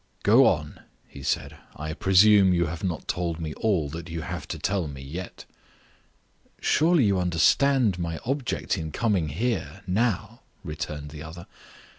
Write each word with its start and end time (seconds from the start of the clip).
"Go 0.23 0.47
on," 0.47 0.79
he 1.07 1.21
said. 1.21 1.55
"I 1.75 1.93
presume 1.93 2.55
you 2.55 2.65
have 2.65 2.83
not 2.83 3.07
told 3.07 3.39
me 3.39 3.53
all 3.53 3.87
that 3.89 4.09
you 4.09 4.21
have 4.21 4.47
to 4.47 4.57
tell 4.57 4.87
me, 4.87 4.99
yet?" 5.03 5.45
"Surely 6.59 7.05
you 7.05 7.19
understand 7.19 7.99
my 7.99 8.19
object 8.25 8.79
in 8.79 8.91
coming 8.91 9.27
here, 9.29 9.83
now?" 9.85 10.41
returned 10.63 11.09
the 11.11 11.21
other. 11.21 11.45